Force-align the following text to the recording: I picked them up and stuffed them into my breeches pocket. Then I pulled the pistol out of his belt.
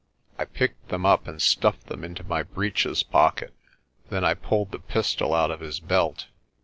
I 0.39 0.45
picked 0.45 0.87
them 0.89 1.05
up 1.05 1.27
and 1.27 1.39
stuffed 1.39 1.85
them 1.85 2.03
into 2.03 2.23
my 2.23 2.41
breeches 2.41 3.03
pocket. 3.03 3.53
Then 4.09 4.23
I 4.23 4.33
pulled 4.33 4.71
the 4.71 4.79
pistol 4.79 5.31
out 5.31 5.51
of 5.51 5.59
his 5.59 5.79
belt. 5.79 6.25